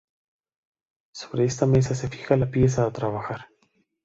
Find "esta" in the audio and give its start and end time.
1.45-1.67